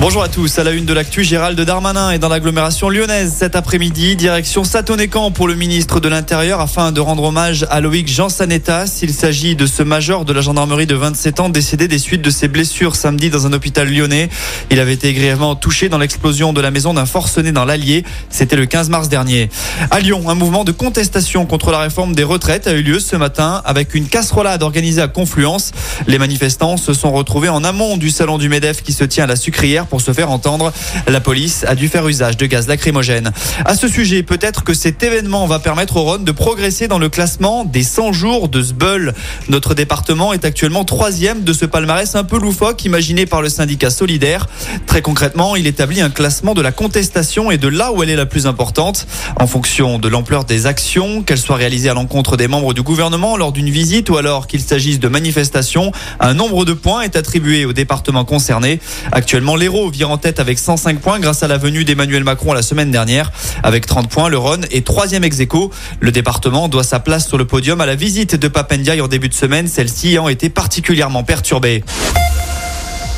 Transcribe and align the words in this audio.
Bonjour 0.00 0.22
à 0.22 0.28
tous, 0.28 0.60
à 0.60 0.64
la 0.64 0.70
une 0.70 0.84
de 0.84 0.92
l'actu, 0.92 1.24
Gérald 1.24 1.60
Darmanin 1.60 2.12
est 2.12 2.20
dans 2.20 2.28
l'agglomération 2.28 2.88
lyonnaise 2.88 3.34
cet 3.36 3.56
après-midi, 3.56 4.14
direction 4.14 4.62
Satonécan 4.62 5.32
pour 5.32 5.48
le 5.48 5.56
ministre 5.56 5.98
de 5.98 6.08
l'Intérieur 6.08 6.60
afin 6.60 6.92
de 6.92 7.00
rendre 7.00 7.24
hommage 7.24 7.66
à 7.68 7.80
Loïc 7.80 8.06
Jean 8.06 8.28
Sanetas. 8.28 9.00
Il 9.02 9.12
s'agit 9.12 9.56
de 9.56 9.66
ce 9.66 9.82
major 9.82 10.24
de 10.24 10.32
la 10.32 10.40
gendarmerie 10.40 10.86
de 10.86 10.94
27 10.94 11.40
ans 11.40 11.48
décédé 11.48 11.88
des 11.88 11.98
suites 11.98 12.22
de 12.22 12.30
ses 12.30 12.46
blessures 12.46 12.94
samedi 12.94 13.28
dans 13.28 13.48
un 13.48 13.52
hôpital 13.52 13.92
lyonnais. 13.92 14.28
Il 14.70 14.78
avait 14.78 14.94
été 14.94 15.12
grièvement 15.12 15.56
touché 15.56 15.88
dans 15.88 15.98
l'explosion 15.98 16.52
de 16.52 16.60
la 16.60 16.70
maison 16.70 16.94
d'un 16.94 17.04
forcené 17.04 17.50
dans 17.50 17.64
l'Allier. 17.64 18.04
C'était 18.30 18.54
le 18.54 18.66
15 18.66 18.90
mars 18.90 19.08
dernier. 19.08 19.50
À 19.90 19.98
Lyon, 19.98 20.30
un 20.30 20.36
mouvement 20.36 20.62
de 20.62 20.70
contestation 20.70 21.44
contre 21.44 21.72
la 21.72 21.80
réforme 21.80 22.14
des 22.14 22.22
retraites 22.22 22.68
a 22.68 22.72
eu 22.72 22.82
lieu 22.82 23.00
ce 23.00 23.16
matin 23.16 23.62
avec 23.64 23.96
une 23.96 24.06
casserolade 24.06 24.62
organisée 24.62 25.02
à 25.02 25.08
Confluence. 25.08 25.72
Les 26.06 26.18
manifestants 26.18 26.76
se 26.76 26.92
sont 26.92 27.10
retrouvés 27.10 27.48
en 27.48 27.64
amont 27.64 27.96
du 27.96 28.10
salon 28.10 28.38
du 28.38 28.48
MEDEF 28.48 28.84
qui 28.84 28.92
se 28.92 29.02
tient 29.02 29.24
à 29.24 29.26
la 29.26 29.34
Sucrière 29.34 29.87
pour 29.88 30.00
se 30.00 30.12
faire 30.12 30.30
entendre. 30.30 30.72
La 31.06 31.20
police 31.20 31.64
a 31.66 31.74
dû 31.74 31.88
faire 31.88 32.06
usage 32.06 32.36
de 32.36 32.46
gaz 32.46 32.68
lacrymogène. 32.68 33.32
À 33.64 33.74
ce 33.74 33.88
sujet, 33.88 34.22
peut-être 34.22 34.64
que 34.64 34.74
cet 34.74 35.02
événement 35.02 35.46
va 35.46 35.58
permettre 35.58 35.96
au 35.96 36.02
Rhône 36.02 36.24
de 36.24 36.32
progresser 36.32 36.88
dans 36.88 36.98
le 36.98 37.08
classement 37.08 37.64
des 37.64 37.82
100 37.82 38.12
jours 38.12 38.48
de 38.48 38.62
Sbeul. 38.62 39.14
Notre 39.48 39.74
département 39.74 40.32
est 40.32 40.44
actuellement 40.44 40.84
troisième 40.84 41.42
de 41.42 41.52
ce 41.52 41.64
palmarès 41.64 42.14
un 42.14 42.24
peu 42.24 42.38
loufoque 42.38 42.84
imaginé 42.84 43.26
par 43.26 43.42
le 43.42 43.48
syndicat 43.48 43.90
solidaire. 43.90 44.46
Très 44.86 45.02
concrètement, 45.02 45.56
il 45.56 45.66
établit 45.66 46.00
un 46.00 46.10
classement 46.10 46.54
de 46.54 46.62
la 46.62 46.72
contestation 46.72 47.50
et 47.50 47.58
de 47.58 47.68
là 47.68 47.92
où 47.92 48.02
elle 48.02 48.10
est 48.10 48.16
la 48.16 48.26
plus 48.26 48.46
importante. 48.46 49.06
En 49.36 49.46
fonction 49.46 49.98
de 49.98 50.08
l'ampleur 50.08 50.44
des 50.44 50.66
actions, 50.66 51.22
qu'elles 51.22 51.38
soient 51.38 51.56
réalisées 51.56 51.88
à 51.88 51.94
l'encontre 51.94 52.36
des 52.36 52.48
membres 52.48 52.74
du 52.74 52.82
gouvernement 52.82 53.36
lors 53.36 53.52
d'une 53.52 53.70
visite 53.70 54.10
ou 54.10 54.16
alors 54.16 54.46
qu'il 54.46 54.60
s'agisse 54.60 55.00
de 55.00 55.08
manifestations, 55.08 55.92
un 56.20 56.34
nombre 56.34 56.64
de 56.64 56.72
points 56.72 57.02
est 57.02 57.16
attribué 57.16 57.64
au 57.64 57.72
département 57.72 58.24
concerné. 58.24 58.80
Actuellement, 59.12 59.56
vire 59.86 60.10
en 60.10 60.18
tête 60.18 60.40
avec 60.40 60.58
105 60.58 60.98
points 60.98 61.20
grâce 61.20 61.42
à 61.42 61.48
la 61.48 61.56
venue 61.56 61.84
d'Emmanuel 61.84 62.24
Macron 62.24 62.52
la 62.52 62.62
semaine 62.62 62.90
dernière. 62.90 63.30
Avec 63.62 63.86
30 63.86 64.10
points, 64.10 64.28
le 64.28 64.36
Rhône 64.36 64.66
est 64.72 64.84
troisième 64.84 65.22
ex 65.22 65.38
-aequo. 65.38 65.70
Le 66.00 66.10
département 66.10 66.68
doit 66.68 66.82
sa 66.82 66.98
place 66.98 67.28
sur 67.28 67.38
le 67.38 67.46
podium 67.46 67.80
à 67.80 67.86
la 67.86 67.94
visite 67.94 68.34
de 68.34 68.48
Papendiaï 68.48 69.00
en 69.00 69.08
début 69.08 69.28
de 69.28 69.34
semaine, 69.34 69.68
celle-ci 69.68 70.08
ayant 70.08 70.28
été 70.28 70.50
particulièrement 70.50 71.22
perturbée. 71.22 71.84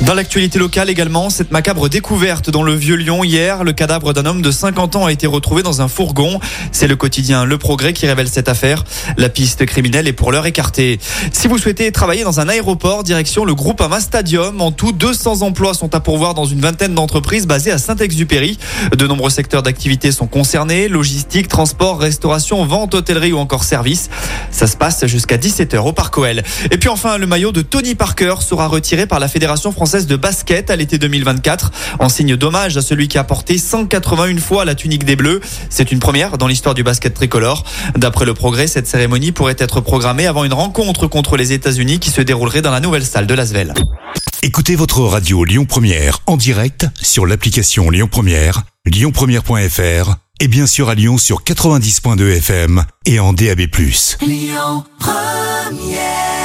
Dans 0.05 0.15
l'actualité 0.15 0.57
locale 0.57 0.89
également, 0.89 1.29
cette 1.29 1.51
macabre 1.51 1.87
découverte 1.87 2.49
dans 2.49 2.63
le 2.63 2.73
vieux 2.73 2.95
Lyon 2.95 3.23
hier, 3.23 3.63
le 3.63 3.71
cadavre 3.71 4.13
d'un 4.13 4.25
homme 4.25 4.41
de 4.41 4.49
50 4.49 4.95
ans 4.95 5.05
a 5.05 5.11
été 5.11 5.27
retrouvé 5.27 5.61
dans 5.61 5.81
un 5.81 5.87
fourgon. 5.87 6.39
C'est 6.71 6.87
le 6.87 6.95
quotidien 6.95 7.45
Le 7.45 7.59
Progrès 7.59 7.93
qui 7.93 8.07
révèle 8.07 8.27
cette 8.27 8.49
affaire. 8.49 8.83
La 9.17 9.29
piste 9.29 9.63
criminelle 9.67 10.07
est 10.07 10.13
pour 10.13 10.31
l'heure 10.31 10.47
écartée. 10.47 10.99
Si 11.31 11.47
vous 11.47 11.59
souhaitez 11.59 11.91
travailler 11.91 12.23
dans 12.23 12.39
un 12.39 12.49
aéroport, 12.49 13.03
direction 13.03 13.45
le 13.45 13.53
groupe 13.53 13.79
Ama 13.79 13.99
Stadium. 13.99 14.59
En 14.59 14.71
tout, 14.71 14.91
200 14.91 15.43
emplois 15.43 15.75
sont 15.75 15.93
à 15.93 15.99
pourvoir 15.99 16.33
dans 16.33 16.45
une 16.45 16.61
vingtaine 16.61 16.95
d'entreprises 16.95 17.45
basées 17.45 17.71
à 17.71 17.77
Saint-Exupéry. 17.77 18.57
De 18.97 19.05
nombreux 19.05 19.29
secteurs 19.29 19.61
d'activité 19.61 20.11
sont 20.11 20.27
concernés. 20.27 20.87
Logistique, 20.87 21.47
transport, 21.47 21.99
restauration, 21.99 22.65
vente, 22.65 22.95
hôtellerie 22.95 23.33
ou 23.33 23.37
encore 23.37 23.63
service. 23.63 24.09
Ça 24.49 24.65
se 24.65 24.75
passe 24.75 25.05
jusqu'à 25.05 25.37
17h 25.37 25.77
au 25.77 25.93
Parc 25.93 26.17
OL. 26.17 26.41
Et 26.71 26.77
puis 26.79 26.89
enfin, 26.89 27.19
le 27.19 27.27
maillot 27.27 27.51
de 27.51 27.61
Tony 27.61 27.93
Parker 27.93 28.35
sera 28.39 28.67
retiré 28.67 29.05
par 29.05 29.19
la 29.19 29.27
Fédération 29.27 29.71
française 29.91 30.07
de 30.07 30.15
basket 30.15 30.69
à 30.69 30.77
l'été 30.77 30.97
2024 30.97 31.69
en 31.99 32.07
signe 32.07 32.37
d'hommage 32.37 32.77
à 32.77 32.81
celui 32.81 33.09
qui 33.09 33.17
a 33.17 33.25
porté 33.25 33.57
181 33.57 34.37
fois 34.37 34.63
la 34.63 34.73
tunique 34.73 35.03
des 35.03 35.17
Bleus. 35.17 35.41
C'est 35.69 35.91
une 35.91 35.99
première 35.99 36.37
dans 36.37 36.47
l'histoire 36.47 36.73
du 36.73 36.81
basket 36.81 37.13
tricolore. 37.13 37.65
D'après 37.97 38.23
le 38.23 38.33
progrès, 38.33 38.67
cette 38.67 38.87
cérémonie 38.87 39.33
pourrait 39.33 39.57
être 39.57 39.81
programmée 39.81 40.27
avant 40.27 40.45
une 40.45 40.53
rencontre 40.53 41.07
contre 41.07 41.35
les 41.35 41.51
États-Unis 41.51 41.99
qui 41.99 42.09
se 42.09 42.21
déroulerait 42.21 42.61
dans 42.61 42.71
la 42.71 42.79
nouvelle 42.79 43.03
salle 43.03 43.27
de 43.27 43.33
Lasvel. 43.33 43.73
Écoutez 44.43 44.77
votre 44.77 45.01
radio 45.01 45.43
Lyon 45.43 45.65
Première 45.65 46.19
en 46.25 46.37
direct 46.37 46.87
sur 47.01 47.25
l'application 47.25 47.89
Lyon 47.89 48.07
Première, 48.09 48.63
lyonpremière.fr 48.85 50.15
et 50.39 50.47
bien 50.47 50.67
sûr 50.67 50.87
à 50.87 50.95
Lyon 50.95 51.17
sur 51.17 51.43
90.2 51.43 52.37
FM 52.37 52.85
et 53.05 53.19
en 53.19 53.33
DAB+. 53.33 53.59
Lyon 54.21 54.85
Première 54.99 56.40